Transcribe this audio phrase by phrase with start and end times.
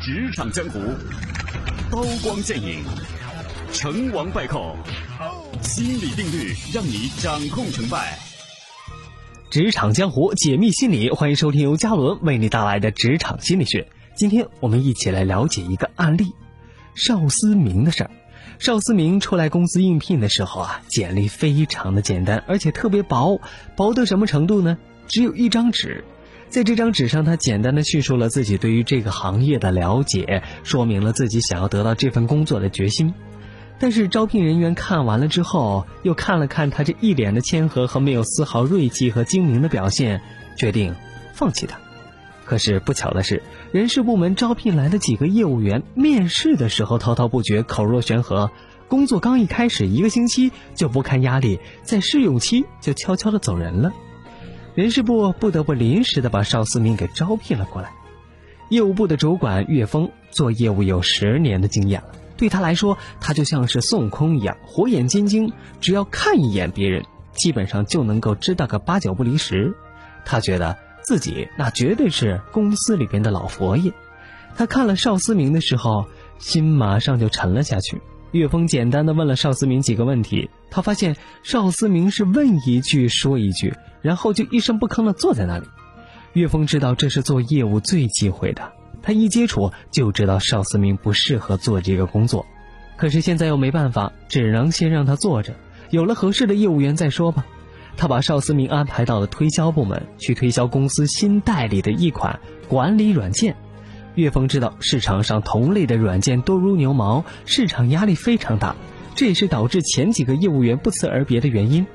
[0.00, 0.80] 职场江湖，
[1.90, 2.82] 刀光剑影，
[3.70, 4.74] 成王败寇，
[5.60, 8.18] 心理定律让你掌控成败。
[9.50, 13.86] 职场江湖解密心理，欢迎收听由嘉伦为你带来的职场心理学。
[14.14, 16.32] 今天我们一起来了解一个案例——
[16.96, 18.10] 邵思明的事儿。
[18.58, 23.38] 邵思明出来公司应聘的时候啊，简历非常的简单，而且特别薄，
[23.76, 24.78] 薄到什么程度呢？
[25.08, 26.04] 只有一张纸。
[26.50, 33.14] 在这张纸上，他简单的叙述了自己对于这个行业的了解，说明了自己想要得到这份工作的决心。
[33.78, 40.22] 但是招聘人员看完了之后，又看了看他这一脸的谦和和没有丝毫锐气和精明的表现，
[40.56, 40.96] 决定
[41.32, 41.78] 放弃他。
[42.44, 48.50] 可是不巧的是，人事部门招聘来的几个业务员面试的时候滔滔不绝，口若悬河，
[48.88, 53.92] 工作刚一开始一个星期就不堪压力，在试用期就悄悄的走人了。
[54.74, 57.90] 人事部不得不临时的把邵思明给招聘了过来。
[58.68, 69.74] 业务部的主管岳峰做业务有十年的经验了，对他来说，他就像是孙悟空一样，火眼金睛，只要看一眼别人，基本上就能够知道个八九不离十。
[70.24, 73.92] 他觉得自己那绝对是公司里边的老佛爷。
[74.54, 76.06] 他看了邵思明的时候，
[76.38, 78.00] 心马上就沉了下去。
[78.30, 85.66] 岳峰简单的问了邵思明几个问题，他发现邵思明是问一句说一句，然后就一声不吭的坐在那里。
[86.32, 92.46] 岳峰知道这是做业务最忌讳的，他一接触就知道邵思明不适合做这个工作，
[92.96, 95.54] 可是现在又没办法，只能先让他坐着，
[95.90, 97.46] 有了合适的业务员再说吧。
[97.96, 103.56] 他把邵思明安排到了推销部门，去推销公司新代理的一款管理软件。
[104.14, 108.76] 岳峰知道市场上同类的软件多如牛毛，市场压力非常大，
[109.14, 111.86] 这也是导致前几个业务员不辞而别的原因。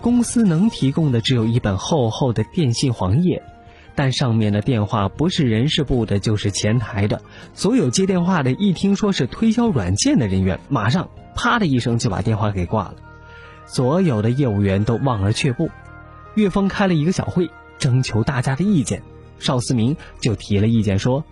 [0.00, 3.42] 公司能提供的只有一本厚厚的电信黄页，
[3.94, 7.20] 但上面的电话不是人事部的，就是前台的。
[7.54, 12.94] 所有接电话的一听说是推销软件的人员，马上啪的一声就把电话给挂了。
[13.66, 15.70] 所有的业务员都望而却步。
[16.34, 19.02] 岳峰开了一个小会，征求大家的意见。
[19.38, 21.24] 邵思明就提了意见说。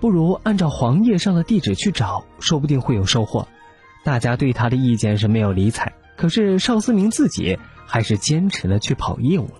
[0.00, 3.46] 不如按照黄页上的地址去找，说不定会有收获。
[4.02, 7.58] 大家对他的意见是没有理睬，可是邵思明自己
[7.90, 9.54] 还是坚持的去跑业务了。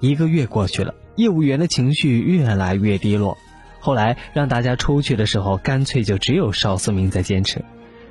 [0.00, 3.36] 一个月过去了，业务员的情绪越来越低落。
[3.80, 7.62] 后来让大家出去的时候，干脆就只有邵思明在坚持。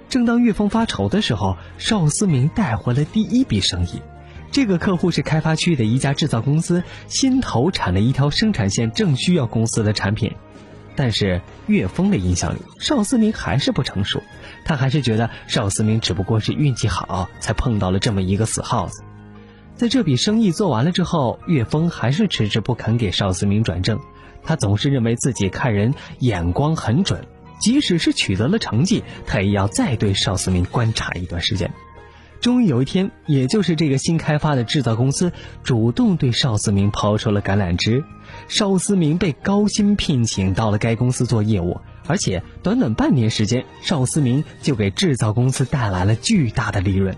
[0.07, 4.01] 正当岳峰发愁的时候，邵思明带回了第一笔生意。
[4.51, 10.31] 这个客户是开发区的一家制造公司，新投产的一条生产线正需要公司的产品。
[10.95, 14.22] 但是岳峰的印象里，邵思明还是不成熟，
[14.63, 19.03] 他还是觉得邵思明只不过是运气好，才碰到了这么一个死耗子。
[19.75, 24.00] 在这笔生意做完了之后，岳峰还是迟迟不肯给邵思明转正，
[24.44, 27.25] 他总是认为自己看人眼光很准，
[27.59, 31.73] 即使是取得了成绩，他也要再对邵思明观察一段时间。
[32.39, 35.31] 终于有一天，也就是这个新开发的制造公司
[35.63, 38.03] 主动对邵思明抛出了橄榄枝，
[38.47, 47.17] 邵思明被高薪聘请到了该公司做业务，而且短短半年时间，邵思明就给制造公司带来了巨大的利润。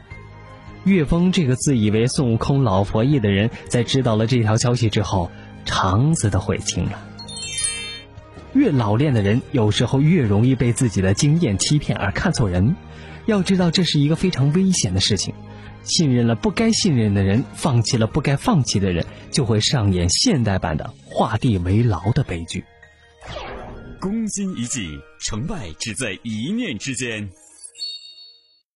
[0.85, 5.31] 岳峰这个自以为孙悟空老佛爷的人，在知道了这条消息之后，
[5.65, 7.03] 肠子都悔青了。
[8.53, 12.75] 越老练的人，有时候越容易被自己的经验欺骗而看错人。
[13.25, 15.33] 要知道，这是一个非常危险的事情。
[15.83, 22.63] 信任了不该信任的人，放弃了不该放弃的人，就会上演现代版的画地为牢的悲剧。
[23.99, 24.87] 攻心一计，
[25.19, 27.27] 成败只在一念之间。